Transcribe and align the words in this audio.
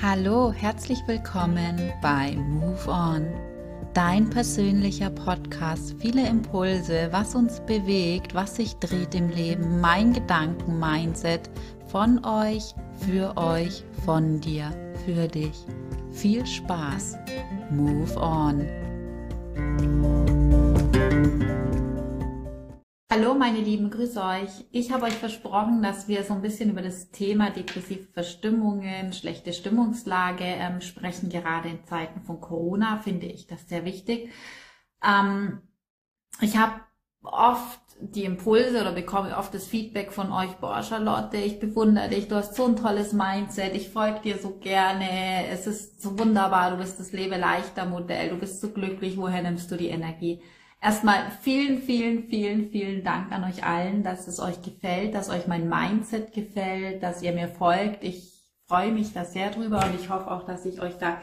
Hallo, 0.00 0.52
herzlich 0.52 1.00
willkommen 1.08 1.92
bei 2.00 2.36
Move 2.36 2.88
On, 2.88 3.26
dein 3.94 4.30
persönlicher 4.30 5.10
Podcast. 5.10 5.96
Viele 5.98 6.24
Impulse, 6.24 7.08
was 7.10 7.34
uns 7.34 7.58
bewegt, 7.62 8.32
was 8.32 8.54
sich 8.54 8.76
dreht 8.76 9.16
im 9.16 9.28
Leben, 9.28 9.80
mein 9.80 10.12
Gedanken-Mindset 10.12 11.50
von 11.88 12.24
euch, 12.24 12.76
für 13.04 13.36
euch, 13.36 13.82
von 14.04 14.40
dir, 14.40 14.70
für 15.04 15.26
dich. 15.26 15.66
Viel 16.12 16.46
Spaß. 16.46 17.18
Move 17.72 18.16
On. 18.20 18.87
Hallo 23.18 23.34
meine 23.34 23.58
Lieben, 23.58 23.90
grüß 23.90 24.16
euch. 24.18 24.64
Ich 24.70 24.92
habe 24.92 25.06
euch 25.06 25.14
versprochen, 25.14 25.82
dass 25.82 26.06
wir 26.06 26.22
so 26.22 26.34
ein 26.34 26.40
bisschen 26.40 26.70
über 26.70 26.82
das 26.82 27.10
Thema 27.10 27.50
depressive 27.50 28.06
Verstimmungen, 28.12 29.12
schlechte 29.12 29.52
Stimmungslage 29.52 30.44
ähm, 30.44 30.80
sprechen. 30.80 31.28
Gerade 31.28 31.68
in 31.68 31.84
Zeiten 31.84 32.22
von 32.22 32.40
Corona 32.40 32.98
finde 32.98 33.26
ich 33.26 33.48
das 33.48 33.68
sehr 33.68 33.84
wichtig. 33.84 34.30
Ähm, 35.04 35.62
ich 36.40 36.58
habe 36.58 36.74
oft 37.24 37.80
die 38.00 38.22
Impulse 38.22 38.80
oder 38.82 38.92
bekomme 38.92 39.36
oft 39.36 39.52
das 39.52 39.66
Feedback 39.66 40.12
von 40.12 40.30
euch, 40.30 40.52
boah 40.60 40.84
Charlotte, 40.84 41.38
ich 41.38 41.58
bewundere 41.58 42.10
dich, 42.10 42.28
du 42.28 42.36
hast 42.36 42.54
so 42.54 42.66
ein 42.66 42.76
tolles 42.76 43.12
Mindset, 43.12 43.74
ich 43.74 43.88
folge 43.88 44.20
dir 44.20 44.38
so 44.38 44.58
gerne, 44.58 45.48
es 45.48 45.66
ist 45.66 46.00
so 46.00 46.16
wunderbar, 46.16 46.70
du 46.70 46.76
bist 46.76 47.00
das 47.00 47.10
Lebe 47.10 47.36
leichter 47.36 47.84
Modell, 47.84 48.28
du 48.28 48.36
bist 48.36 48.60
so 48.60 48.70
glücklich, 48.70 49.16
woher 49.16 49.42
nimmst 49.42 49.72
du 49.72 49.76
die 49.76 49.88
Energie? 49.88 50.40
Erstmal 50.80 51.32
vielen, 51.42 51.82
vielen, 51.82 52.28
vielen, 52.28 52.70
vielen 52.70 53.02
Dank 53.02 53.32
an 53.32 53.42
euch 53.44 53.64
allen, 53.64 54.04
dass 54.04 54.28
es 54.28 54.38
euch 54.38 54.62
gefällt, 54.62 55.14
dass 55.14 55.28
euch 55.28 55.48
mein 55.48 55.68
Mindset 55.68 56.32
gefällt, 56.32 57.02
dass 57.02 57.22
ihr 57.22 57.32
mir 57.32 57.48
folgt. 57.48 58.04
Ich 58.04 58.44
freue 58.68 58.92
mich 58.92 59.12
da 59.12 59.24
sehr 59.24 59.50
drüber 59.50 59.84
und 59.84 59.98
ich 59.98 60.08
hoffe 60.08 60.30
auch, 60.30 60.44
dass 60.44 60.64
ich 60.66 60.80
euch 60.80 60.96
da 60.98 61.20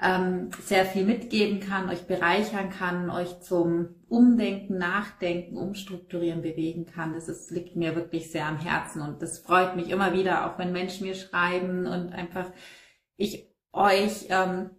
ähm, 0.00 0.50
sehr 0.62 0.86
viel 0.86 1.04
mitgeben 1.04 1.60
kann, 1.60 1.90
euch 1.90 2.06
bereichern 2.06 2.70
kann, 2.70 3.10
euch 3.10 3.40
zum 3.40 3.96
Umdenken, 4.08 4.78
Nachdenken, 4.78 5.58
Umstrukturieren 5.58 6.40
bewegen 6.40 6.86
kann. 6.86 7.12
Das 7.12 7.28
ist, 7.28 7.50
liegt 7.50 7.76
mir 7.76 7.94
wirklich 7.94 8.30
sehr 8.30 8.46
am 8.46 8.58
Herzen 8.58 9.02
und 9.02 9.20
das 9.20 9.40
freut 9.40 9.76
mich 9.76 9.90
immer 9.90 10.14
wieder, 10.14 10.46
auch 10.46 10.58
wenn 10.58 10.72
Menschen 10.72 11.06
mir 11.06 11.14
schreiben 11.14 11.86
und 11.86 12.12
einfach 12.12 12.50
ich 13.16 13.48
euch 13.72 14.28
ähm, 14.30 14.70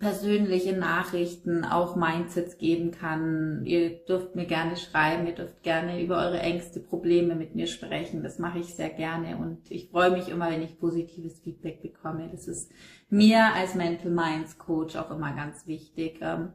persönliche 0.00 0.72
Nachrichten, 0.72 1.62
auch 1.62 1.94
Mindsets 1.94 2.56
geben 2.56 2.90
kann. 2.90 3.66
Ihr 3.66 4.02
dürft 4.06 4.34
mir 4.34 4.46
gerne 4.46 4.76
schreiben, 4.76 5.26
ihr 5.26 5.34
dürft 5.34 5.62
gerne 5.62 6.02
über 6.02 6.16
eure 6.16 6.40
Ängste, 6.40 6.80
Probleme 6.80 7.34
mit 7.34 7.54
mir 7.54 7.66
sprechen. 7.66 8.22
Das 8.22 8.38
mache 8.38 8.60
ich 8.60 8.74
sehr 8.74 8.88
gerne 8.88 9.36
und 9.36 9.70
ich 9.70 9.90
freue 9.90 10.10
mich 10.10 10.30
immer, 10.30 10.50
wenn 10.50 10.62
ich 10.62 10.80
positives 10.80 11.40
Feedback 11.40 11.82
bekomme. 11.82 12.30
Das 12.32 12.48
ist 12.48 12.72
mir 13.10 13.52
als 13.54 13.74
Mental 13.74 14.10
Minds 14.10 14.56
Coach 14.56 14.96
auch 14.96 15.10
immer 15.10 15.34
ganz 15.34 15.66
wichtig. 15.66 16.18
Ähm, 16.22 16.54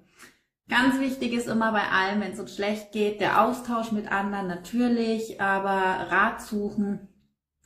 ganz 0.67 0.99
wichtig 0.99 1.31
ist 1.31 1.47
immer 1.47 1.71
bei 1.71 1.83
allem, 1.83 2.21
wenn 2.21 2.31
es 2.31 2.39
uns 2.39 2.55
schlecht 2.55 2.93
geht, 2.93 3.21
der 3.21 3.45
Austausch 3.45 3.91
mit 3.91 4.11
anderen 4.11 4.47
natürlich, 4.47 5.39
aber 5.39 6.09
Rat 6.09 6.41
suchen. 6.41 7.09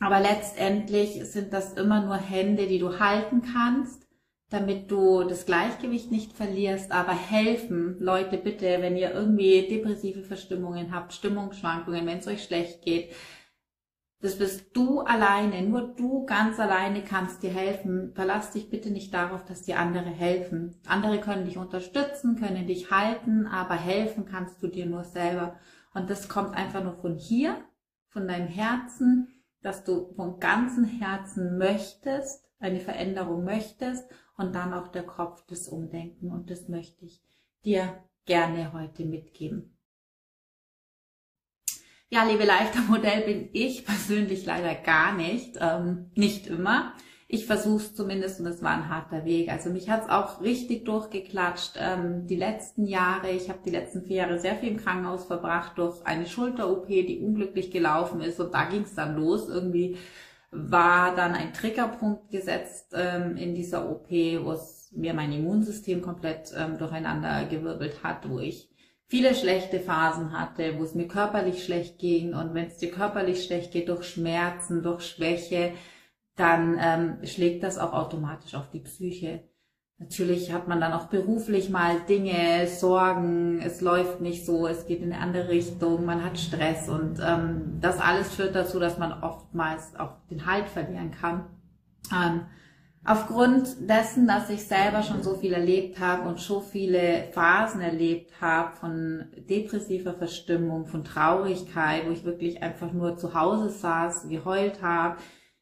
Aber 0.02 0.19
letztendlich 0.19 1.23
sind 1.23 1.53
das 1.53 1.72
immer 1.73 2.03
nur 2.03 2.17
Hände, 2.17 2.67
die 2.67 2.80
du 2.80 3.00
halten 3.00 3.44
kannst 3.53 4.09
damit 4.50 4.89
du 4.89 5.23
das 5.23 5.45
Gleichgewicht 5.45 6.11
nicht 6.11 6.33
verlierst, 6.33 6.92
aber 6.92 7.14
helfen. 7.14 7.97
Leute, 8.00 8.38
bitte, 8.38 8.78
wenn 8.80 8.97
ihr 8.97 9.14
irgendwie 9.14 9.67
depressive 9.67 10.23
Verstimmungen 10.23 10.94
habt, 10.94 11.14
Stimmungsschwankungen, 11.14 12.08
wenn 12.08 12.17
es 12.17 12.28
euch 12.28 12.44
schlecht 12.44 12.81
geht, 12.81 13.14
das 14.22 14.38
bist 14.38 14.75
du 14.75 15.00
alleine, 15.00 15.61
nur 15.61 15.94
du 15.95 16.25
ganz 16.25 16.59
alleine 16.59 17.03
kannst 17.03 17.41
dir 17.41 17.52
helfen. 17.52 18.11
Verlass 18.16 18.52
dich 18.52 18.69
bitte 18.69 18.89
nicht 18.89 19.14
darauf, 19.14 19.45
dass 19.45 19.61
dir 19.61 19.80
andere 19.80 20.09
helfen. 20.09 20.75
Andere 20.88 21.22
können 21.22 21.45
dich 21.45 21.57
unterstützen, 21.57 22.35
können 22.35 22.68
dich 22.68 22.91
halten, 22.91 23.47
aber 23.47 23.75
helfen 23.75 24.25
kannst 24.25 24.62
du 24.62 24.68
dir 24.68 24.88
nur 24.88 25.06
selber. 25.06 25.57
Und 25.94 26.09
das 26.09 26.28
kommt 26.28 26.57
einfach 26.57 26.84
nur 26.84 26.95
von 26.95 27.16
hier, 27.16 27.56
von 28.09 28.28
deinem 28.28 28.47
Herzen, 28.47 29.41
dass 29.62 29.85
du 29.85 30.13
von 30.16 30.40
ganzem 30.40 30.84
Herzen 30.84 31.57
möchtest, 31.57 32.44
eine 32.59 32.81
Veränderung 32.81 33.45
möchtest 33.45 34.03
und 34.39 34.55
dann 34.55 34.73
auch 34.73 34.88
der 34.88 35.03
Kopf 35.03 35.45
des 35.47 35.67
Umdenken. 35.67 36.31
Und 36.31 36.50
das 36.50 36.69
möchte 36.69 37.05
ich 37.05 37.22
dir 37.66 38.03
gerne 38.25 38.72
heute 38.73 39.05
mitgeben. 39.05 39.75
Ja, 42.09 42.23
liebe 42.23 42.45
leichter 42.45 42.79
Modell 42.88 43.22
bin 43.22 43.50
ich 43.53 43.85
persönlich 43.85 44.45
leider 44.45 44.73
gar 44.73 45.13
nicht, 45.13 45.57
ähm, 45.59 46.09
nicht 46.16 46.47
immer. 46.47 46.94
Ich 47.27 47.45
versuche 47.45 47.83
es 47.83 47.94
zumindest 47.94 48.39
und 48.39 48.47
es 48.47 48.63
war 48.63 48.72
ein 48.72 48.89
harter 48.89 49.25
Weg. 49.25 49.50
Also 49.50 49.69
mich 49.69 49.89
hat 49.89 50.03
es 50.05 50.09
auch 50.09 50.41
richtig 50.41 50.85
durchgeklatscht. 50.85 51.73
Ähm, 51.77 52.25
die 52.25 52.38
letzten 52.38 52.88
Jahre, 52.88 53.29
ich 53.29 53.50
habe 53.50 53.59
die 53.63 53.69
letzten 53.69 54.03
vier 54.03 54.16
Jahre 54.16 54.39
sehr 54.39 54.56
viel 54.56 54.69
im 54.69 54.77
Krankenhaus 54.77 55.25
verbracht 55.25 55.77
durch 55.77 56.03
eine 56.07 56.25
Schulter-OP, 56.25 56.88
die 56.88 57.19
unglücklich 57.19 57.69
gelaufen 57.69 58.21
ist 58.21 58.39
und 58.39 58.53
da 58.53 58.63
ging 58.63 58.83
es 58.83 58.95
dann 58.95 59.16
los 59.16 59.47
irgendwie 59.50 59.97
war 60.52 61.16
dann 61.16 61.34
ein 61.34 61.54
Triggerpunkt 61.54 62.30
gesetzt 62.32 62.94
ähm, 62.96 63.38
in 63.38 63.54
dieser 63.54 63.90
OP, 63.90 64.10
wo 64.10 64.52
es 64.52 64.92
mir 64.96 65.14
mein 65.14 65.32
Immunsystem 65.32 66.02
komplett 66.02 66.52
ähm, 66.58 66.78
durcheinander 66.78 67.46
gewirbelt 67.46 68.04
hat, 68.04 68.28
wo 68.30 68.40
ich 68.40 68.70
viele 69.08 69.36
schlechte 69.36 69.80
Phasen 69.80 70.40
hatte, 70.40 70.78
wo 70.78 70.84
es 70.84 70.96
mir 70.96 71.08
körperlich 71.08 71.64
schlecht 71.64 72.00
ging 72.00 72.34
und 72.34 72.54
wenn 72.54 72.68
es 72.68 72.78
dir 72.78 72.92
körperlich 72.92 73.44
schlecht 73.44 73.72
geht 73.72 73.90
durch 73.90 74.06
Schmerzen, 74.06 74.82
durch 74.82 75.06
Schwäche, 75.06 75.74
dann 76.36 76.80
ähm, 76.81 77.26
schlägt 77.26 77.64
das 77.64 77.78
auch 77.78 77.94
automatisch 77.94 78.56
auf 78.56 78.70
die 78.72 78.80
Psyche. 78.80 79.49
Natürlich 80.00 80.54
hat 80.54 80.70
man 80.70 80.80
dann 80.80 80.94
auch 80.94 81.08
beruflich 81.08 81.70
mal 81.70 82.00
Dinge, 82.08 82.68
Sorgen, 82.68 83.62
es 83.62 83.82
läuft 83.82 84.22
nicht 84.22 84.46
so, 84.46 84.66
es 84.66 84.88
geht 84.88 85.02
in 85.02 85.12
eine 85.12 85.22
andere 85.22 85.50
Richtung, 85.50 86.06
man 86.06 86.24
hat 86.24 86.40
Stress 86.40 86.88
und 86.88 87.20
ähm, 87.22 87.80
das 87.82 88.00
alles 88.00 88.34
führt 88.34 88.56
dazu, 88.56 88.80
dass 88.80 88.98
man 88.98 89.12
oftmals 89.22 90.00
auch 90.00 90.14
den 90.32 90.46
Halt 90.46 90.70
verlieren 90.70 91.12
kann. 91.12 91.48
Ähm, 92.16 92.46
aufgrund 93.04 93.90
dessen, 93.90 94.26
dass 94.26 94.50
ich 94.50 94.66
selber 94.66 95.04
schon 95.04 95.22
so 95.22 95.36
viel 95.36 95.52
erlebt 95.52 96.00
habe 96.00 96.30
und 96.30 96.40
so 96.40 96.62
viele 96.62 97.26
Phasen 97.34 97.81
erlebt 97.81 98.31
habe 98.40 98.78
von 98.78 99.26
depressiver 99.50 100.14
Verstimmung, 100.14 100.88
von 100.88 101.04
Traurigkeit, 101.04 102.08
wo 102.08 102.12
ich 102.12 102.24
wirklich 102.24 102.64
einfach 102.64 102.94
nur 102.94 103.18
zu 103.18 103.34
Hause 103.34 103.68
saß, 103.68 104.30
geheult 104.30 104.81
habe, 104.81 105.18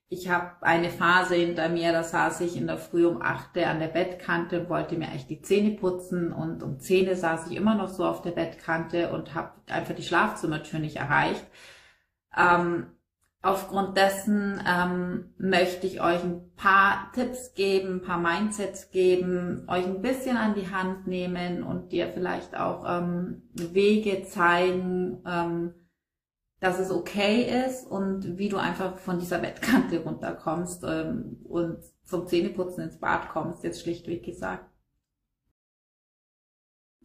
ich 0.09 0.29
habe 0.29 0.51
eine 0.61 0.89
Phase 0.89 1.35
hinter 1.35 1.67
mir, 1.67 1.91
da 1.91 2.03
saß 2.03 2.41
ich 2.41 2.55
in 2.55 2.67
der 2.67 2.77
Früh 2.77 3.05
um 3.05 3.21
achte 3.21 3.67
an 3.67 3.79
der 3.79 3.87
Bettkante 3.87 4.61
und 4.61 4.69
wollte 4.69 4.95
mir 4.95 5.07
eigentlich 5.07 5.27
die 5.27 5.41
Zähne 5.41 5.71
putzen 5.71 6.31
und 6.31 6.63
um 6.63 6.79
Zähne 6.79 7.15
saß 7.15 7.47
ich 7.47 7.57
immer 7.57 7.75
noch 7.75 7.89
so 7.89 8.05
auf 8.05 8.21
der 8.21 8.31
Bettkante 8.31 9.11
und 9.11 9.35
habe 9.35 9.51
einfach 9.67 9.95
die 9.95 10.03
Schlafzimmertür 10.03 10.79
nicht 10.79 10.95
erreicht. 10.95 11.45
Ähm, 12.37 12.87
aufgrund 13.41 13.97
dessen 13.97 14.63
ähm, 14.65 15.33
möchte 15.37 15.87
ich 15.87 15.99
euch 15.99 16.23
ein 16.23 16.53
paar 16.55 17.11
Tipps 17.13 17.53
geben, 17.53 17.95
ein 17.95 18.01
paar 18.01 18.19
Mindsets 18.19 18.91
geben, 18.91 19.65
euch 19.67 19.85
ein 19.85 20.01
bisschen 20.01 20.37
an 20.37 20.53
die 20.53 20.71
Hand 20.71 21.07
nehmen 21.07 21.63
und 21.63 21.91
dir 21.91 22.07
vielleicht 22.13 22.55
auch 22.55 22.85
ähm, 22.87 23.49
Wege 23.53 24.23
zeigen, 24.23 25.21
ähm, 25.27 25.73
dass 26.59 26.79
es 26.79 26.89
okay 26.91 27.65
ist 27.65 27.85
und 27.85 28.37
wie 28.37 28.49
du 28.49 28.57
einfach 28.57 28.97
von 28.97 29.19
dieser 29.19 29.39
Bettkante 29.39 30.03
runterkommst 30.03 30.83
ähm, 30.85 31.39
und 31.43 31.79
zum 32.03 32.27
Zähneputzen 32.27 32.85
ins 32.85 32.99
Bad 32.99 33.29
kommst, 33.29 33.63
jetzt 33.63 33.81
schlichtweg 33.81 34.23
gesagt. 34.23 34.65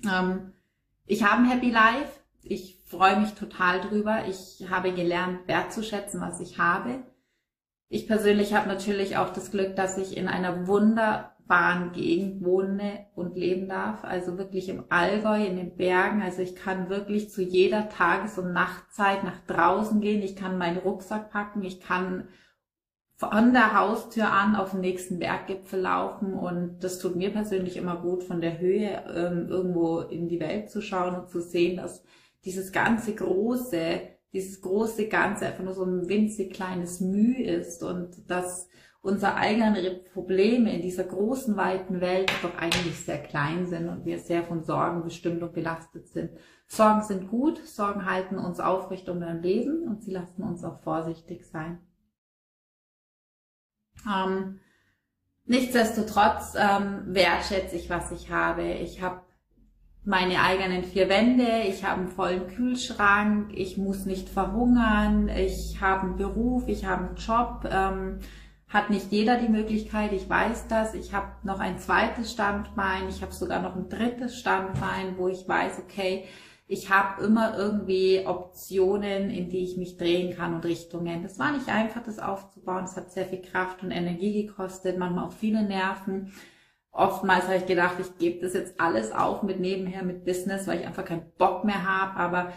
Ähm, 0.05 0.53
ich 1.07 1.25
habe 1.25 1.43
ein 1.43 1.51
Happy 1.51 1.71
Life. 1.71 2.21
Ich 2.43 2.83
freue 2.87 3.21
mich 3.21 3.35
total 3.35 3.81
drüber. 3.81 4.25
Ich 4.27 4.67
habe 4.71 4.93
gelernt, 4.93 5.47
wertzuschätzen, 5.47 6.21
was 6.21 6.41
ich 6.41 6.59
habe. 6.59 7.05
Ich 7.89 8.07
persönlich 8.07 8.55
habe 8.55 8.69
natürlich 8.69 9.19
auch 9.19 9.31
das 9.31 9.51
Glück, 9.51 9.77
dass 9.77 9.99
ich 9.99 10.17
in 10.17 10.27
einer 10.27 10.67
wunder 10.67 11.32
wunderbaren 11.53 11.93
Gegend 11.93 12.45
wohne 12.45 13.07
und 13.15 13.37
leben 13.37 13.69
darf, 13.69 14.05
also 14.05 14.39
wirklich 14.39 14.69
im 14.69 14.85
Allgäu, 14.89 15.45
in 15.45 15.57
den 15.57 15.77
Bergen. 15.77 16.23
Also 16.23 16.43
ich 16.43 16.57
kann 16.57 16.89
wirklich 16.89 17.31
zu 17.31 17.43
jeder 17.43 17.89
Tages- 17.89 18.39
und 18.39 18.53
Nachtzeit 18.53 19.23
nach 19.25 19.45
draußen 19.47 20.01
gehen. 20.01 20.23
Ich 20.23 20.37
kann 20.37 20.59
meinen 20.59 20.79
Rucksack 20.79 21.31
packen. 21.31 21.63
Ich 21.63 21.81
kann 21.81 22.29
von 23.17 23.53
der 23.53 23.79
Haustür 23.79 24.33
an 24.33 24.57
auf 24.57 24.73
den 24.73 24.81
nächsten 24.81 25.19
Berggipfel 25.19 25.81
laufen 25.81 26.35
und 26.35 26.81
das 26.81 26.99
tut 26.99 27.15
mir 27.15 27.31
persönlich 27.31 27.77
immer 27.77 28.01
gut, 28.01 28.25
von 28.25 28.41
der 28.41 28.59
Höhe 28.59 29.05
ähm, 29.15 29.47
irgendwo 29.49 30.01
in 30.01 30.29
die 30.29 30.41
Welt 30.41 30.71
zu 30.71 30.81
schauen 30.81 31.15
und 31.15 31.29
zu 31.29 31.41
sehen, 31.41 31.77
dass 31.77 32.03
dieses 32.45 32.73
ganze 32.73 33.15
große, 33.15 34.01
dieses 34.33 34.61
große 34.61 35.07
Ganze 35.07 35.47
einfach 35.47 35.63
nur 35.63 35.75
so 35.75 35.85
ein 35.85 36.09
winzig 36.09 36.53
kleines 36.53 37.01
Mühe 37.01 37.45
ist 37.45 37.85
und 37.85 38.29
dass 38.29 38.69
unsere 39.03 39.35
eigenen 39.35 40.05
Probleme 40.13 40.75
in 40.75 40.81
dieser 40.81 41.05
großen, 41.05 41.57
weiten 41.57 42.01
Welt 42.01 42.33
doch 42.41 42.57
eigentlich 42.57 42.99
sehr 43.01 43.21
klein 43.21 43.67
sind 43.67 43.89
und 43.89 44.05
wir 44.05 44.21
sehr 44.21 44.45
von 44.45 44.63
Sorgen 44.63 45.03
bestimmt 45.03 45.43
und 45.43 45.53
belastet 45.53 46.09
sind. 46.09 46.31
Sorgen 46.69 47.03
sind 47.03 47.29
gut, 47.29 47.59
Sorgen 47.67 48.07
halten 48.07 48.39
uns 48.39 48.61
aufrecht 48.61 49.09
um 49.09 49.19
beim 49.19 49.43
Leben 49.43 49.89
und 49.89 50.03
sie 50.03 50.13
lassen 50.13 50.45
uns 50.45 50.65
auch 50.65 50.81
vorsichtig 50.83 51.45
sein. 51.45 51.81
Ähm, 54.07 54.61
nichtsdestotrotz 55.47 56.55
ähm, 56.57 57.03
wertschätze 57.09 57.77
ich, 57.77 57.91
was 57.91 58.13
ich 58.13 58.31
habe. 58.31 58.63
Ich 58.63 59.03
habe 59.03 59.23
meine 60.05 60.41
eigenen 60.41 60.85
vier 60.85 61.09
Wände, 61.09 61.63
ich 61.67 61.85
habe 61.85 62.01
einen 62.01 62.09
vollen 62.09 62.49
Kühlschrank, 62.49 63.53
ich 63.55 63.79
muss 63.79 64.05
nicht 64.05 64.29
verhungern, 64.29 65.29
ich 65.29 65.81
habe 65.81 66.03
einen 66.03 66.17
Beruf, 66.17 66.69
ich 66.69 66.85
habe 66.85 67.09
einen 67.09 67.17
Job. 67.17 67.69
Ähm, 67.69 68.21
hat 68.73 68.89
nicht 68.89 69.13
jeder 69.13 69.37
die 69.37 69.51
Möglichkeit, 69.51 70.13
ich 70.13 70.29
weiß 70.29 70.67
das. 70.69 70.95
Ich 70.95 71.13
habe 71.13 71.29
noch 71.43 71.61
ein 71.61 71.79
zweites 71.79 72.33
Standbein, 72.33 73.09
ich 73.09 73.21
habe 73.21 73.33
sogar 73.33 73.61
noch 73.61 73.77
ein 73.77 73.91
drittes 73.91 74.39
Standbein, 74.39 75.19
wo 75.19 75.29
ich 75.29 75.47
weiß, 75.47 75.79
okay, 75.79 76.25
ich 76.67 76.89
habe 76.89 77.23
immer 77.23 77.59
irgendwie 77.59 78.27
Optionen, 78.27 79.29
in 79.29 79.51
die 79.51 79.63
ich 79.65 79.77
mich 79.77 79.99
drehen 79.99 80.35
kann 80.35 80.55
und 80.55 80.65
Richtungen. 80.65 81.23
Das 81.23 81.39
war 81.39 81.53
nicht 81.53 81.69
einfach, 81.69 82.03
das 82.03 82.19
aufzubauen. 82.19 82.85
Es 82.85 82.97
hat 82.97 83.13
sehr 83.13 83.27
viel 83.27 83.43
Kraft 83.43 83.83
und 83.83 83.91
Energie 83.91 84.47
gekostet, 84.47 84.97
manchmal 84.97 85.27
auch 85.27 85.33
viele 85.33 85.63
Nerven. 85.65 86.33
Oftmals 86.91 87.45
habe 87.45 87.57
ich 87.57 87.67
gedacht, 87.67 87.97
ich 88.01 88.17
gebe 88.17 88.41
das 88.41 88.55
jetzt 88.55 88.81
alles 88.81 89.13
auf 89.13 89.43
mit 89.43 89.61
nebenher, 89.61 90.03
mit 90.03 90.25
Business, 90.25 90.67
weil 90.67 90.81
ich 90.81 90.87
einfach 90.87 91.05
keinen 91.05 91.31
Bock 91.37 91.65
mehr 91.65 91.87
habe. 91.87 92.19
Aber 92.19 92.53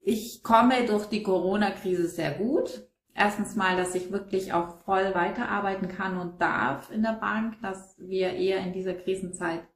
ich 0.00 0.42
komme 0.42 0.84
durch 0.86 1.06
die 1.06 1.22
Corona-Krise 1.22 2.06
sehr 2.06 2.32
gut. 2.32 2.87
Erstens 3.20 3.56
mal, 3.56 3.76
dass 3.76 3.96
ich 3.96 4.12
wirklich 4.12 4.52
auch 4.52 4.78
voll 4.84 5.12
weiterarbeiten 5.12 5.88
kann 5.88 6.18
und 6.18 6.40
darf 6.40 6.88
in 6.92 7.02
der 7.02 7.14
Bank, 7.14 7.60
dass 7.62 7.98
wir 7.98 8.30
eher 8.30 8.64
in 8.64 8.72
dieser 8.72 8.94
Krisenzeit 8.94 9.66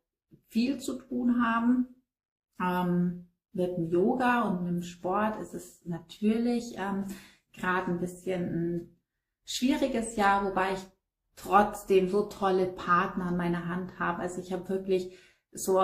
viel 0.46 0.78
zu 0.78 0.96
tun 0.96 1.44
haben 1.44 1.88
ähm, 2.60 3.26
mit 3.52 3.76
dem 3.76 3.90
Yoga 3.90 4.42
und 4.42 4.62
mit 4.62 4.74
dem 4.74 4.82
Sport 4.82 5.40
ist 5.40 5.54
es 5.54 5.84
natürlich 5.84 6.76
ähm, 6.76 7.06
gerade 7.52 7.90
ein 7.90 7.98
bisschen 7.98 8.42
ein 8.44 8.96
schwieriges 9.44 10.14
Jahr, 10.14 10.44
wobei 10.44 10.74
ich 10.74 10.86
trotzdem 11.34 12.08
so 12.08 12.26
tolle 12.26 12.66
Partner 12.66 13.26
an 13.26 13.36
meiner 13.36 13.66
Hand 13.66 13.98
habe. 13.98 14.20
Also 14.20 14.40
ich 14.40 14.52
habe 14.52 14.68
wirklich 14.68 15.18
so 15.50 15.80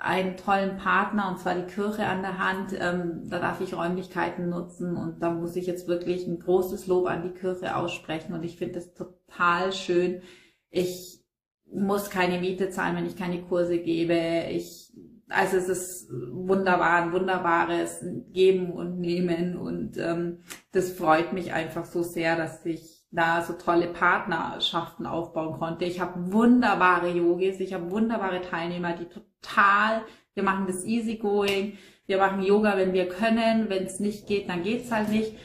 einen 0.00 0.36
tollen 0.36 0.78
Partner 0.78 1.28
und 1.28 1.38
zwar 1.38 1.54
die 1.54 1.72
Kirche 1.72 2.06
an 2.06 2.22
der 2.22 2.38
Hand. 2.38 2.72
Ähm, 2.78 3.28
da 3.28 3.38
darf 3.38 3.60
ich 3.60 3.74
Räumlichkeiten 3.74 4.48
nutzen 4.48 4.96
und 4.96 5.22
da 5.22 5.30
muss 5.30 5.56
ich 5.56 5.66
jetzt 5.66 5.88
wirklich 5.88 6.26
ein 6.26 6.38
großes 6.38 6.86
Lob 6.86 7.06
an 7.06 7.22
die 7.22 7.38
Kirche 7.38 7.76
aussprechen 7.76 8.32
und 8.34 8.42
ich 8.42 8.56
finde 8.56 8.78
es 8.78 8.94
total 8.94 9.72
schön. 9.72 10.22
Ich 10.70 11.22
muss 11.70 12.10
keine 12.10 12.40
Miete 12.40 12.70
zahlen, 12.70 12.96
wenn 12.96 13.06
ich 13.06 13.16
keine 13.16 13.42
Kurse 13.42 13.78
gebe. 13.78 14.48
Ich 14.50 14.90
also 15.28 15.58
es 15.58 15.68
ist 15.68 16.10
wunderbar, 16.10 17.02
ein 17.02 17.12
wunderbares 17.12 18.04
Geben 18.32 18.72
und 18.72 18.98
Nehmen 18.98 19.56
und 19.56 19.96
ähm, 19.96 20.40
das 20.72 20.90
freut 20.90 21.32
mich 21.32 21.52
einfach 21.52 21.84
so 21.84 22.02
sehr, 22.02 22.36
dass 22.36 22.66
ich 22.66 22.99
da 23.10 23.42
so 23.42 23.54
tolle 23.54 23.88
Partnerschaften 23.88 25.06
aufbauen 25.06 25.58
konnte. 25.58 25.84
Ich 25.84 26.00
habe 26.00 26.32
wunderbare 26.32 27.10
Yogis, 27.10 27.58
ich 27.60 27.74
habe 27.74 27.90
wunderbare 27.90 28.40
Teilnehmer, 28.42 28.94
die 28.94 29.06
total, 29.06 30.02
wir 30.34 30.42
machen 30.42 30.66
das 30.66 30.84
easygoing, 30.84 31.76
wir 32.06 32.18
machen 32.18 32.42
Yoga, 32.42 32.76
wenn 32.76 32.92
wir 32.92 33.08
können, 33.08 33.68
wenn 33.68 33.84
es 33.84 34.00
nicht 34.00 34.26
geht, 34.26 34.48
dann 34.48 34.62
geht's 34.62 34.92
halt 34.92 35.08
nicht. 35.08 35.36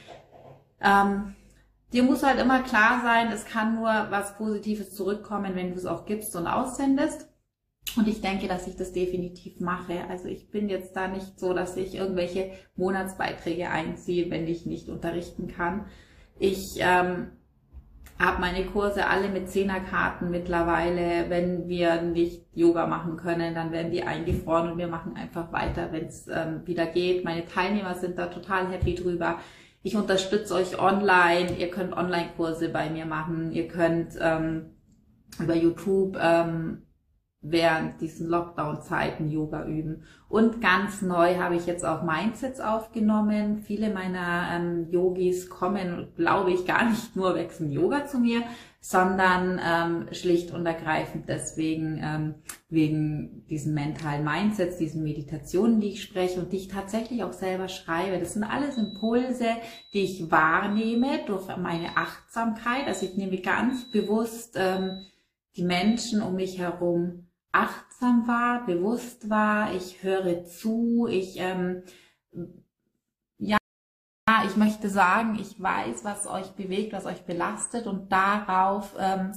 Ähm, 0.82 1.36
dir 1.94 2.04
muss 2.04 2.24
halt 2.24 2.40
immer 2.40 2.62
klar 2.62 3.02
sein, 3.04 3.32
es 3.32 3.46
kann 3.46 3.76
nur 3.76 4.08
was 4.10 4.38
Positives 4.38 4.96
zurückkommen, 4.96 5.56
wenn 5.56 5.72
du 5.72 5.78
es 5.78 5.86
auch 5.86 6.06
gibst 6.06 6.36
und 6.36 6.48
aussendest. 6.48 7.30
Und 7.98 8.08
ich 8.08 8.22
denke, 8.22 8.48
dass 8.48 8.68
ich 8.68 8.76
das 8.76 8.94
definitiv 8.94 9.60
mache. 9.60 10.06
Also 10.10 10.28
ich 10.28 10.50
bin 10.50 10.70
jetzt 10.70 10.96
da 10.96 11.08
nicht 11.08 11.40
so, 11.40 11.54
dass 11.54 11.78
ich 11.78 11.96
irgendwelche 11.96 12.52
Monatsbeiträge 12.76 13.70
einziehe, 13.70 14.30
wenn 14.32 14.48
ich 14.48 14.66
nicht 14.66 14.90
unterrichten 14.90 15.48
kann. 15.48 15.86
Ich 16.40 16.78
ähm, 16.80 17.32
habe 18.18 18.40
meine 18.40 18.66
Kurse 18.66 19.08
alle 19.08 19.28
mit 19.28 19.50
Zehnerkarten 19.50 20.32
mittlerweile. 20.32 21.30
Wenn 21.30 21.68
wir 21.68 22.02
nicht 22.02 22.46
Yoga 22.54 22.88
machen 22.88 23.18
können, 23.18 23.56
dann 23.56 23.72
werden 23.72 23.92
die 23.92 24.04
eingefroren 24.04 24.72
und 24.72 24.78
wir 24.78 24.88
machen 24.88 25.16
einfach 25.18 25.52
weiter, 25.52 25.90
wenn 25.92 26.06
es 26.06 26.28
ähm, 26.28 26.62
wieder 26.66 26.86
geht. 26.86 27.26
Meine 27.26 27.46
Teilnehmer 27.46 27.96
sind 27.96 28.18
da 28.18 28.28
total 28.28 28.70
happy 28.70 28.96
drüber. 28.96 29.40
Ich 29.84 29.96
unterstütze 29.96 30.56
euch 30.56 30.80
online. 30.80 31.58
Ihr 31.58 31.70
könnt 31.70 31.96
Online-Kurse 31.96 32.70
bei 32.70 32.90
mir 32.90 33.06
machen. 33.06 33.52
Ihr 33.52 33.68
könnt 33.68 34.14
ähm, 34.20 34.72
über 35.38 35.56
YouTube 35.56 36.18
ähm, 36.20 36.85
während 37.48 38.02
diesen 38.02 38.28
Lockdown-Zeiten 38.28 39.30
Yoga 39.30 39.66
üben. 39.66 40.04
Und 40.28 40.62
ganz 40.62 41.02
neu 41.02 41.36
habe 41.38 41.56
ich 41.56 41.66
jetzt 41.66 41.86
auch 41.86 42.04
Mindsets 42.04 42.60
aufgenommen. 42.60 43.60
Viele 43.60 43.94
meiner 43.94 44.50
ähm, 44.52 44.88
Yogis 44.90 45.50
kommen, 45.50 46.08
glaube 46.16 46.52
ich, 46.52 46.66
gar 46.66 46.90
nicht 46.90 47.16
nur 47.16 47.36
wechseln 47.36 47.72
Yoga 47.72 48.08
zu 48.08 48.20
mir, 48.20 48.42
sondern 48.82 49.60
ähm, 49.64 50.14
schlicht 50.14 50.52
und 50.52 50.66
ergreifend 50.66 51.30
deswegen 51.30 52.00
ähm, 52.04 52.36
wegen 52.70 53.46
diesen 53.48 53.74
mentalen 53.74 54.24
Mindsets, 54.24 54.78
diesen 54.78 55.04
Meditationen, 55.04 55.80
die 55.80 55.90
ich 55.90 56.04
spreche 56.04 56.40
und 56.40 56.52
die 56.52 56.58
ich 56.58 56.68
tatsächlich 56.68 57.24
auch 57.24 57.34
selber 57.34 57.68
schreibe. 57.68 58.20
Das 58.20 58.34
sind 58.34 58.44
alles 58.44 58.78
Impulse, 58.78 59.48
die 59.94 60.04
ich 60.04 60.32
wahrnehme 60.32 61.20
durch 61.28 61.48
meine 61.58 61.98
Achtsamkeit. 61.98 62.88
Also 62.88 63.06
ich 63.06 63.16
nehme 63.18 63.38
ganz 63.38 63.92
bewusst 63.92 64.56
ähm, 64.56 65.06
die 65.56 65.64
Menschen 65.64 66.22
um 66.22 66.36
mich 66.36 66.60
herum 66.60 67.28
achtsam 67.56 68.28
war, 68.28 68.66
bewusst 68.66 69.30
war, 69.30 69.74
ich 69.74 70.04
höre 70.04 70.44
zu, 70.46 71.08
ich, 71.10 71.38
ähm, 71.40 71.84
ja, 73.38 73.58
ich 74.46 74.58
möchte 74.58 74.90
sagen, 74.90 75.38
ich 75.40 75.62
weiß, 75.62 76.04
was 76.04 76.28
euch 76.28 76.52
bewegt, 76.52 76.94
was 76.94 77.06
euch 77.06 77.22
belastet 77.26 77.88
und 77.88 78.12
darauf 78.12 78.94
ähm, 79.00 79.32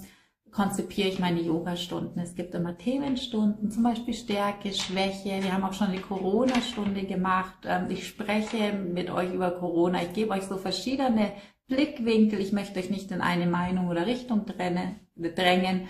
konzipiere 0.50 1.08
ich 1.08 1.18
meine 1.18 1.40
Yoga-Stunden. 1.40 2.18
Es 2.18 2.34
gibt 2.34 2.54
immer 2.54 2.76
Themenstunden, 2.76 3.70
zum 3.70 3.82
Beispiel 3.82 4.14
Stärke, 4.14 4.72
Schwäche. 4.72 5.42
Wir 5.42 5.52
haben 5.52 5.64
auch 5.64 5.74
schon 5.74 5.88
eine 5.88 6.00
Corona-Stunde 6.00 7.04
gemacht. 7.04 7.58
Ähm, 7.64 7.86
ich 7.90 8.08
spreche 8.08 8.72
mit 8.72 9.10
euch 9.10 9.32
über 9.32 9.52
Corona. 9.52 10.02
Ich 10.02 10.12
gebe 10.14 10.32
euch 10.32 10.44
so 10.44 10.56
verschiedene 10.56 11.32
Blickwinkel. 11.68 12.40
Ich 12.40 12.52
möchte 12.52 12.80
euch 12.80 12.90
nicht 12.90 13.10
in 13.10 13.20
eine 13.20 13.46
Meinung 13.46 13.88
oder 13.88 14.06
Richtung 14.06 14.46
drängen 14.46 15.86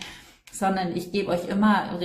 sondern 0.53 0.97
ich 0.97 1.13
gebe 1.13 1.31
euch 1.31 1.49
immer 1.49 1.99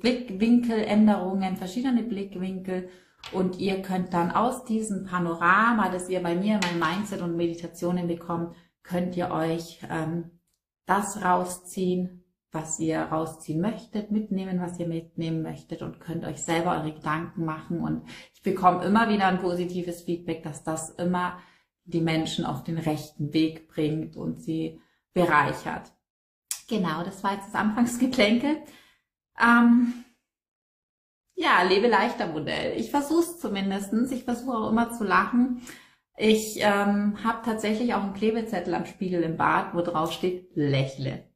Blickwinkeländerungen, 0.00 1.56
verschiedene 1.56 2.02
Blickwinkel 2.02 2.88
und 3.32 3.58
ihr 3.58 3.82
könnt 3.82 4.14
dann 4.14 4.30
aus 4.30 4.64
diesem 4.64 5.04
Panorama, 5.04 5.90
das 5.90 6.08
ihr 6.08 6.22
bei 6.22 6.34
mir 6.34 6.54
in 6.54 6.60
meinem 6.60 6.96
Mindset 6.96 7.20
und 7.20 7.36
Meditationen 7.36 8.06
bekommt, 8.08 8.54
könnt 8.82 9.16
ihr 9.16 9.30
euch 9.30 9.80
ähm, 9.90 10.30
das 10.86 11.22
rausziehen, 11.22 12.24
was 12.50 12.78
ihr 12.80 13.00
rausziehen 13.00 13.60
möchtet, 13.60 14.10
mitnehmen, 14.10 14.60
was 14.60 14.78
ihr 14.78 14.88
mitnehmen 14.88 15.42
möchtet 15.42 15.82
und 15.82 16.00
könnt 16.00 16.24
euch 16.24 16.42
selber 16.42 16.78
eure 16.78 16.92
Gedanken 16.92 17.44
machen. 17.44 17.80
Und 17.80 18.08
ich 18.32 18.42
bekomme 18.42 18.84
immer 18.84 19.10
wieder 19.10 19.26
ein 19.26 19.40
positives 19.40 20.02
Feedback, 20.02 20.42
dass 20.42 20.64
das 20.64 20.90
immer 20.90 21.38
die 21.84 22.00
Menschen 22.00 22.46
auf 22.46 22.64
den 22.64 22.78
rechten 22.78 23.34
Weg 23.34 23.68
bringt 23.68 24.16
und 24.16 24.40
sie 24.40 24.80
bereichert. 25.12 25.92
Genau, 26.68 27.02
das 27.02 27.24
war 27.24 27.34
jetzt 27.34 27.48
das 27.48 27.54
Anfangsgeplänkel. 27.54 28.62
Ähm, 29.40 30.04
ja, 31.34 31.62
lebe 31.62 31.88
leichter 31.88 32.26
Modell. 32.26 32.78
Ich 32.78 32.90
versuche 32.90 33.20
es 33.20 33.38
zumindestens. 33.40 34.10
Ich 34.12 34.24
versuche 34.24 34.56
auch 34.56 34.70
immer 34.70 34.92
zu 34.92 35.04
lachen. 35.04 35.62
Ich 36.16 36.58
ähm, 36.60 37.22
habe 37.24 37.44
tatsächlich 37.44 37.94
auch 37.94 38.02
einen 38.02 38.14
Klebezettel 38.14 38.74
am 38.74 38.86
Spiegel 38.86 39.22
im 39.22 39.36
Bad, 39.36 39.74
wo 39.74 39.82
drauf 39.82 40.12
steht, 40.12 40.50
lächle 40.56 41.28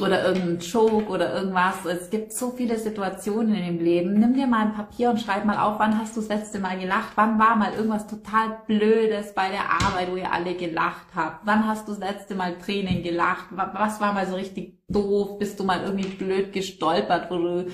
oder 0.00 0.24
irgendein 0.26 0.58
Joke 0.58 1.06
oder 1.06 1.34
irgendwas. 1.34 1.84
Es 1.84 2.10
gibt 2.10 2.32
so 2.32 2.50
viele 2.50 2.78
Situationen 2.78 3.54
in 3.54 3.64
dem 3.64 3.84
Leben. 3.84 4.14
Nimm 4.14 4.34
dir 4.34 4.46
mal 4.46 4.66
ein 4.66 4.74
Papier 4.74 5.10
und 5.10 5.20
schreib 5.20 5.44
mal 5.44 5.58
auf, 5.58 5.78
wann 5.78 5.98
hast 5.98 6.16
du 6.16 6.20
das 6.20 6.28
letzte 6.28 6.58
Mal 6.58 6.78
gelacht? 6.78 7.12
Wann 7.14 7.38
war 7.38 7.56
mal 7.56 7.72
irgendwas 7.74 8.06
total 8.06 8.58
Blödes 8.66 9.34
bei 9.34 9.50
der 9.50 9.70
Arbeit, 9.70 10.10
wo 10.10 10.16
ihr 10.16 10.32
alle 10.32 10.54
gelacht 10.54 11.06
habt? 11.14 11.46
Wann 11.46 11.66
hast 11.66 11.88
du 11.88 11.92
das 11.92 12.00
letzte 12.00 12.34
Mal 12.34 12.58
Tränen 12.58 13.02
gelacht? 13.02 13.46
Was 13.50 14.00
war 14.00 14.12
mal 14.12 14.26
so 14.26 14.34
richtig 14.34 14.78
doof? 14.88 15.38
Bist 15.38 15.58
du 15.60 15.64
mal 15.64 15.82
irgendwie 15.82 16.08
blöd 16.08 16.52
gestolpert, 16.52 17.30
wo 17.30 17.36
du, 17.36 17.66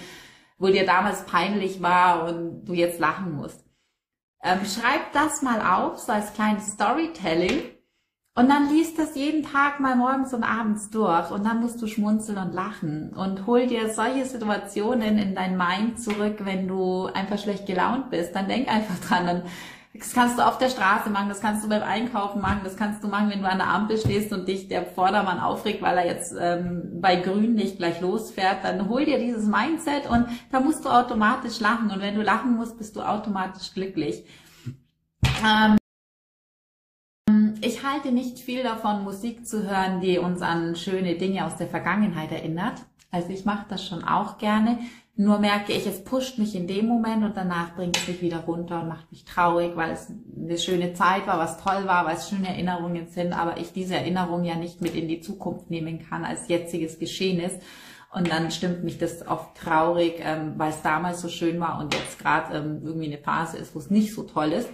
wo 0.58 0.66
dir 0.68 0.86
damals 0.86 1.24
peinlich 1.24 1.82
war 1.82 2.28
und 2.28 2.64
du 2.64 2.74
jetzt 2.74 3.00
lachen 3.00 3.34
musst? 3.34 3.64
Ähm, 4.42 4.60
schreib 4.64 5.12
das 5.12 5.42
mal 5.42 5.60
auf, 5.60 5.98
so 5.98 6.12
als 6.12 6.32
kleines 6.32 6.72
Storytelling 6.72 7.62
und 8.36 8.48
dann 8.48 8.70
liest 8.70 8.98
das 8.98 9.16
jeden 9.16 9.42
Tag 9.42 9.80
mal 9.80 9.96
morgens 9.96 10.32
und 10.32 10.44
abends 10.44 10.88
durch 10.90 11.30
und 11.30 11.44
dann 11.44 11.60
musst 11.60 11.82
du 11.82 11.88
schmunzeln 11.88 12.38
und 12.38 12.54
lachen 12.54 13.10
und 13.10 13.46
hol 13.46 13.66
dir 13.66 13.92
solche 13.92 14.24
Situationen 14.24 15.18
in 15.18 15.34
dein 15.34 15.56
Mind 15.56 16.00
zurück, 16.00 16.36
wenn 16.44 16.68
du 16.68 17.06
einfach 17.06 17.38
schlecht 17.38 17.66
gelaunt 17.66 18.10
bist. 18.10 18.34
Dann 18.34 18.46
denk 18.48 18.68
einfach 18.68 18.98
dran. 19.00 19.26
Dann, 19.26 19.42
das 19.92 20.12
kannst 20.12 20.38
du 20.38 20.46
auf 20.46 20.58
der 20.58 20.70
Straße 20.70 21.10
machen, 21.10 21.28
das 21.28 21.40
kannst 21.40 21.64
du 21.64 21.68
beim 21.68 21.82
Einkaufen 21.82 22.40
machen, 22.40 22.60
das 22.62 22.76
kannst 22.76 23.02
du 23.02 23.08
machen, 23.08 23.28
wenn 23.28 23.42
du 23.42 23.48
an 23.48 23.58
der 23.58 23.66
Ampel 23.66 23.98
stehst 23.98 24.32
und 24.32 24.46
dich 24.46 24.68
der 24.68 24.86
Vordermann 24.86 25.40
aufregt, 25.40 25.82
weil 25.82 25.98
er 25.98 26.06
jetzt 26.06 26.32
ähm, 26.40 27.00
bei 27.00 27.16
Grün 27.16 27.54
nicht 27.54 27.78
gleich 27.78 28.00
losfährt. 28.00 28.58
Dann 28.62 28.88
hol 28.88 29.04
dir 29.04 29.18
dieses 29.18 29.46
Mindset 29.46 30.08
und 30.08 30.26
da 30.52 30.60
musst 30.60 30.84
du 30.84 30.88
automatisch 30.88 31.58
lachen. 31.58 31.90
Und 31.90 32.00
wenn 32.00 32.14
du 32.14 32.22
lachen 32.22 32.54
musst, 32.54 32.78
bist 32.78 32.94
du 32.94 33.02
automatisch 33.02 33.74
glücklich. 33.74 34.24
Ähm, 35.44 35.79
ich 37.62 37.84
halte 37.84 38.12
nicht 38.12 38.38
viel 38.38 38.62
davon, 38.62 39.04
Musik 39.04 39.46
zu 39.46 39.68
hören, 39.68 40.00
die 40.00 40.18
uns 40.18 40.42
an 40.42 40.76
schöne 40.76 41.16
Dinge 41.16 41.46
aus 41.46 41.56
der 41.56 41.66
Vergangenheit 41.66 42.32
erinnert. 42.32 42.74
Also 43.10 43.30
ich 43.30 43.44
mache 43.44 43.66
das 43.68 43.86
schon 43.86 44.04
auch 44.04 44.38
gerne. 44.38 44.78
Nur 45.16 45.38
merke 45.38 45.72
ich, 45.72 45.86
es 45.86 46.02
pusht 46.02 46.38
mich 46.38 46.54
in 46.54 46.66
dem 46.66 46.86
Moment 46.86 47.24
und 47.24 47.36
danach 47.36 47.74
bringt 47.74 47.96
es 47.96 48.08
mich 48.08 48.22
wieder 48.22 48.38
runter 48.40 48.80
und 48.80 48.88
macht 48.88 49.10
mich 49.10 49.24
traurig, 49.24 49.76
weil 49.76 49.90
es 49.90 50.10
eine 50.34 50.56
schöne 50.56 50.94
Zeit 50.94 51.26
war, 51.26 51.38
was 51.38 51.62
toll 51.62 51.86
war, 51.86 52.06
weil 52.06 52.16
es 52.16 52.30
schöne 52.30 52.48
Erinnerungen 52.48 53.06
sind, 53.08 53.34
aber 53.34 53.58
ich 53.58 53.72
diese 53.72 53.96
Erinnerung 53.96 54.44
ja 54.44 54.54
nicht 54.54 54.80
mit 54.80 54.94
in 54.94 55.08
die 55.08 55.20
Zukunft 55.20 55.68
nehmen 55.68 55.98
kann, 56.08 56.24
als 56.24 56.48
jetziges 56.48 56.98
Geschehen 56.98 57.40
ist. 57.40 57.60
Und 58.12 58.30
dann 58.30 58.50
stimmt 58.50 58.82
mich 58.82 58.98
das 58.98 59.26
oft 59.26 59.56
traurig, 59.56 60.14
ähm, 60.20 60.54
weil 60.56 60.70
es 60.70 60.82
damals 60.82 61.20
so 61.20 61.28
schön 61.28 61.60
war 61.60 61.78
und 61.80 61.94
jetzt 61.94 62.18
gerade 62.18 62.56
ähm, 62.56 62.80
irgendwie 62.82 63.06
eine 63.06 63.18
Phase 63.18 63.58
ist, 63.58 63.74
wo 63.74 63.78
es 63.78 63.90
nicht 63.90 64.14
so 64.14 64.22
toll 64.22 64.52
ist. 64.52 64.70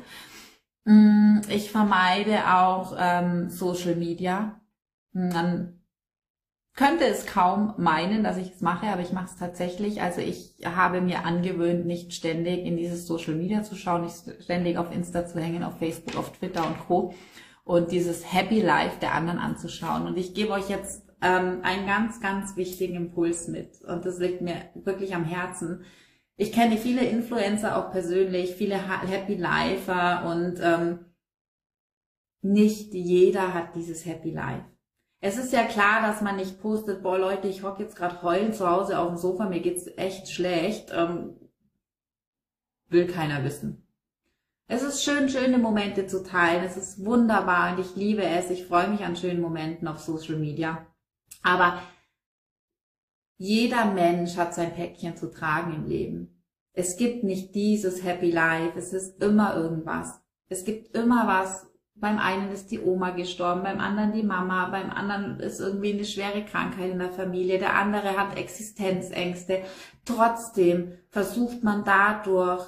Mm, 0.87 1.41
ich 1.49 1.73
vermeide 1.73 2.55
auch 2.55 2.95
ähm, 2.99 3.51
Social 3.51 3.97
Media. 3.97 4.61
Dann 5.13 5.81
könnte 6.77 7.07
es 7.07 7.27
kaum 7.27 7.75
meinen, 7.77 8.23
dass 8.23 8.37
ich 8.37 8.53
es 8.53 8.61
mache, 8.61 8.87
aber 8.87 9.01
ich 9.03 9.13
mache 9.13 9.27
es 9.27 9.37
tatsächlich. 9.37 10.01
Also 10.01 10.21
ich 10.21 10.55
habe 10.65 11.01
mir 11.01 11.25
angewöhnt, 11.25 11.87
nicht 11.87 12.13
ständig 12.13 12.65
in 12.65 12.77
dieses 12.77 13.07
Social 13.07 13.35
Media 13.35 13.63
zu 13.65 13.75
schauen, 13.75 14.03
nicht 14.03 14.43
ständig 14.43 14.79
auf 14.79 14.95
Insta 14.95 15.27
zu 15.27 15.41
hängen, 15.41 15.65
auf 15.65 15.79
Facebook, 15.79 16.17
auf 16.17 16.33
Twitter 16.33 16.65
und 16.65 16.79
Co. 16.87 17.15
und 17.65 17.91
dieses 17.91 18.33
Happy 18.33 18.61
Life 18.61 19.01
der 19.01 19.15
anderen 19.15 19.39
anzuschauen. 19.41 20.07
Und 20.07 20.17
ich 20.17 20.35
gebe 20.35 20.53
euch 20.53 20.69
jetzt 20.69 21.03
ähm, 21.21 21.61
einen 21.63 21.87
ganz, 21.87 22.21
ganz 22.21 22.57
wichtigen 22.57 22.95
Impuls 22.95 23.49
mit. 23.49 23.81
Und 23.83 24.05
das 24.05 24.19
liegt 24.19 24.41
mir 24.41 24.57
wirklich 24.75 25.17
am 25.17 25.25
Herzen. 25.25 25.85
Ich 26.37 26.53
kenne 26.53 26.77
viele 26.77 27.05
Influencer 27.05 27.77
auch 27.77 27.91
persönlich, 27.91 28.57
viele 28.57 28.77
Happy 28.77 29.35
Lifer 29.35 30.27
und 30.27 30.61
ähm, 30.63 31.07
nicht 32.43 32.93
jeder 32.93 33.55
hat 33.55 33.75
dieses 33.75 34.05
Happy 34.05 34.31
Life. 34.31 34.65
Es 35.21 35.39
ist 35.39 35.53
ja 35.53 35.65
klar, 35.65 36.03
dass 36.03 36.21
man 36.21 36.37
nicht 36.37 36.61
postet, 36.61 37.03
boah 37.03 37.19
Leute, 37.19 37.49
ich 37.49 37.63
hocke 37.63 37.83
jetzt 37.83 37.97
gerade 37.97 38.23
heulen 38.23 38.53
zu 38.53 38.69
Hause 38.69 38.99
auf 38.99 39.09
dem 39.09 39.17
Sofa, 39.17 39.49
mir 39.49 39.61
geht's 39.61 39.87
echt 39.97 40.29
schlecht. 40.29 40.93
Ähm, 40.95 41.37
will 42.89 43.07
keiner 43.07 43.43
wissen. 43.43 43.83
Es 44.69 44.83
ist 44.83 45.05
schön, 45.05 45.29
schöne 45.29 45.59
Momente 45.59 46.07
zu 46.07 46.23
teilen. 46.23 46.65
Es 46.65 46.77
ist 46.77 47.05
wunderbar 47.05 47.73
und 47.73 47.81
ich 47.81 47.95
liebe 47.97 48.25
es. 48.25 48.51
Ich 48.51 48.67
freue 48.67 48.89
mich 48.89 49.05
an 49.05 49.17
schönen 49.17 49.41
Momenten 49.41 49.87
auf 49.87 50.01
Social 50.01 50.37
Media. 50.37 50.87
Aber 51.43 51.81
jeder 53.39 53.87
Mensch 53.87 54.37
hat 54.37 54.55
sein 54.55 54.75
Päckchen 54.75 55.17
zu 55.17 55.31
tragen 55.31 55.75
im 55.75 55.87
Leben. 55.87 56.43
Es 56.73 56.97
gibt 56.97 57.25
nicht 57.25 57.55
dieses 57.55 58.05
Happy 58.05 58.31
Life. 58.31 58.79
Es 58.79 58.93
ist 58.93 59.23
immer 59.23 59.57
irgendwas. 59.57 60.21
Es 60.49 60.65
gibt 60.65 60.97
immer 60.97 61.27
was, 61.27 61.67
beim 61.95 62.19
einen 62.19 62.53
ist 62.53 62.71
die 62.71 62.81
Oma 62.81 63.11
gestorben, 63.11 63.63
beim 63.63 63.81
anderen 63.81 64.13
die 64.13 64.23
Mama, 64.23 64.69
beim 64.69 64.91
anderen 64.91 65.41
ist 65.41 65.61
irgendwie 65.61 65.95
eine 65.95 66.05
schwere 66.05 66.45
Krankheit 66.45 66.93
in 66.93 66.99
der 66.99 67.11
Familie, 67.11 67.59
der 67.59 67.75
andere 67.75 68.17
hat 68.19 68.37
Existenzängste. 68.37 69.63
Trotzdem 70.05 70.93
versucht 71.09 71.65
man 71.65 71.85
dadurch, 71.85 72.65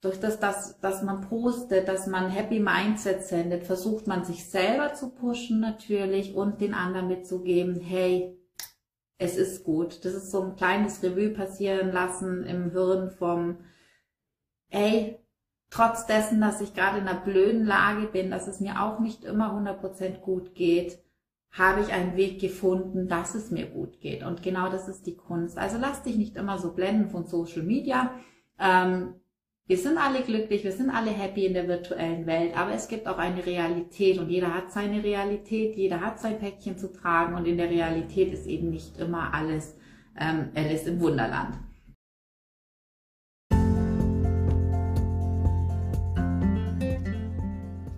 durch 0.00 0.18
das, 0.18 0.38
dass, 0.38 0.80
dass 0.80 1.02
man 1.02 1.22
postet, 1.22 1.88
dass 1.88 2.06
man 2.06 2.30
Happy 2.30 2.60
Mindset 2.60 3.24
sendet, 3.24 3.64
versucht 3.64 4.06
man 4.06 4.24
sich 4.24 4.48
selber 4.48 4.94
zu 4.94 5.10
pushen 5.10 5.60
natürlich 5.60 6.34
und 6.34 6.60
den 6.60 6.72
anderen 6.72 7.08
mitzugeben, 7.08 7.80
hey, 7.80 8.37
es 9.18 9.36
ist 9.36 9.64
gut. 9.64 10.04
Das 10.04 10.14
ist 10.14 10.30
so 10.30 10.42
ein 10.42 10.56
kleines 10.56 11.02
Revue 11.02 11.30
passieren 11.30 11.92
lassen 11.92 12.44
im 12.44 12.70
Hirn 12.70 13.10
vom, 13.10 13.58
hey, 14.68 15.18
trotz 15.70 16.06
dessen, 16.06 16.40
dass 16.40 16.60
ich 16.60 16.74
gerade 16.74 16.98
in 16.98 17.08
einer 17.08 17.20
blöden 17.20 17.66
Lage 17.66 18.06
bin, 18.06 18.30
dass 18.30 18.46
es 18.46 18.60
mir 18.60 18.80
auch 18.80 19.00
nicht 19.00 19.24
immer 19.24 19.52
100% 19.52 20.20
gut 20.20 20.54
geht, 20.54 20.98
habe 21.50 21.80
ich 21.80 21.92
einen 21.92 22.16
Weg 22.16 22.40
gefunden, 22.40 23.08
dass 23.08 23.34
es 23.34 23.50
mir 23.50 23.66
gut 23.66 24.00
geht. 24.00 24.22
Und 24.22 24.42
genau 24.42 24.70
das 24.70 24.88
ist 24.88 25.06
die 25.06 25.16
Kunst. 25.16 25.58
Also 25.58 25.78
lass 25.78 26.02
dich 26.02 26.16
nicht 26.16 26.36
immer 26.36 26.58
so 26.58 26.72
blenden 26.72 27.08
von 27.08 27.26
Social 27.26 27.62
Media. 27.62 28.12
Ähm, 28.58 29.14
wir 29.68 29.76
sind 29.76 29.98
alle 29.98 30.22
glücklich, 30.22 30.64
wir 30.64 30.72
sind 30.72 30.88
alle 30.88 31.10
happy 31.10 31.44
in 31.44 31.52
der 31.52 31.68
virtuellen 31.68 32.26
Welt, 32.26 32.56
aber 32.56 32.72
es 32.72 32.88
gibt 32.88 33.06
auch 33.06 33.18
eine 33.18 33.44
Realität 33.44 34.18
und 34.18 34.30
jeder 34.30 34.54
hat 34.54 34.72
seine 34.72 35.04
Realität, 35.04 35.76
jeder 35.76 36.00
hat 36.00 36.18
sein 36.18 36.38
Päckchen 36.38 36.78
zu 36.78 36.90
tragen 36.90 37.34
und 37.34 37.44
in 37.44 37.58
der 37.58 37.68
Realität 37.68 38.32
ist 38.32 38.46
eben 38.46 38.70
nicht 38.70 38.96
immer 38.96 39.34
alles 39.34 39.76
ähm, 40.18 40.48
Alice 40.54 40.86
im 40.86 40.98
Wunderland. 41.00 41.58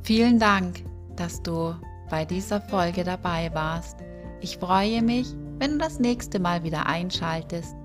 Vielen 0.02 0.40
Dank, 0.40 0.82
dass 1.14 1.40
du 1.40 1.76
bei 2.10 2.24
dieser 2.24 2.60
Folge 2.60 3.04
dabei 3.04 3.48
warst. 3.54 3.96
Ich 4.40 4.58
freue 4.58 5.02
mich, 5.02 5.36
wenn 5.60 5.72
du 5.72 5.78
das 5.78 6.00
nächste 6.00 6.40
Mal 6.40 6.64
wieder 6.64 6.86
einschaltest. 6.86 7.76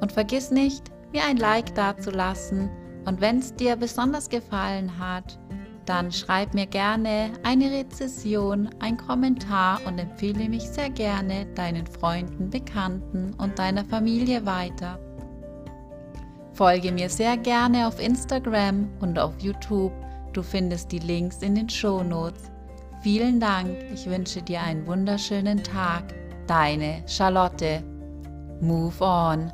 Und 0.00 0.12
vergiss 0.12 0.50
nicht, 0.50 0.90
mir 1.12 1.24
ein 1.24 1.36
Like 1.36 1.74
dazulassen. 1.74 2.70
Und 3.04 3.20
wenn 3.20 3.38
es 3.38 3.54
dir 3.54 3.76
besonders 3.76 4.28
gefallen 4.28 4.98
hat, 4.98 5.38
dann 5.86 6.12
schreib 6.12 6.52
mir 6.52 6.66
gerne 6.66 7.30
eine 7.42 7.70
Rezession, 7.70 8.68
ein 8.78 8.96
Kommentar 8.96 9.80
und 9.86 9.98
empfehle 9.98 10.48
mich 10.48 10.64
sehr 10.64 10.90
gerne 10.90 11.46
deinen 11.54 11.86
Freunden, 11.86 12.50
Bekannten 12.50 13.34
und 13.38 13.58
deiner 13.58 13.84
Familie 13.84 14.44
weiter. 14.44 14.98
Folge 16.52 16.92
mir 16.92 17.08
sehr 17.08 17.36
gerne 17.36 17.86
auf 17.86 18.00
Instagram 18.00 18.88
und 19.00 19.18
auf 19.18 19.32
YouTube 19.38 19.92
Du 20.32 20.42
findest 20.42 20.92
die 20.92 20.98
Links 20.98 21.38
in 21.42 21.54
den 21.54 21.68
Show 21.68 22.02
Notes. 22.02 22.50
Vielen 23.02 23.40
Dank, 23.40 23.76
ich 23.92 24.06
wünsche 24.06 24.42
dir 24.42 24.60
einen 24.60 24.86
wunderschönen 24.86 25.62
Tag. 25.62 26.14
Deine 26.46 27.02
Charlotte. 27.06 27.82
Move 28.60 29.00
on. 29.00 29.52